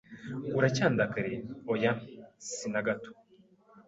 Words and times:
"Uracyandakariye?" 0.57 1.39
"Oya, 1.73 1.91
si 2.49 2.65
na 2.73 2.81
gato." 2.87 3.09